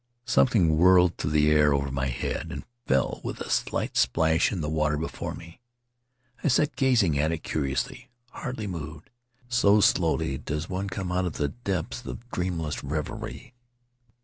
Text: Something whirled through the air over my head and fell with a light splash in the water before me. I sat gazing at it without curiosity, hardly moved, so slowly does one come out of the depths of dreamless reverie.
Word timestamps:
Something 0.25 0.77
whirled 0.77 1.15
through 1.17 1.29
the 1.29 1.51
air 1.51 1.75
over 1.75 1.91
my 1.91 2.07
head 2.07 2.47
and 2.49 2.63
fell 2.87 3.21
with 3.23 3.39
a 3.39 3.71
light 3.75 3.95
splash 3.95 4.51
in 4.51 4.59
the 4.61 4.67
water 4.67 4.97
before 4.97 5.35
me. 5.35 5.61
I 6.43 6.47
sat 6.47 6.75
gazing 6.75 7.19
at 7.19 7.31
it 7.31 7.37
without 7.43 7.43
curiosity, 7.43 8.09
hardly 8.31 8.65
moved, 8.65 9.11
so 9.47 9.79
slowly 9.79 10.39
does 10.39 10.67
one 10.67 10.89
come 10.89 11.11
out 11.11 11.25
of 11.25 11.33
the 11.33 11.49
depths 11.49 12.03
of 12.03 12.27
dreamless 12.31 12.83
reverie. 12.83 13.53